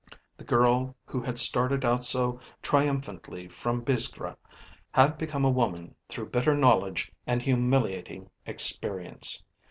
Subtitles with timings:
[0.35, 4.35] The girl who had started out so triumphantly from Biskra
[4.89, 9.43] had become a woman through bitter knowledge and humiliating experience.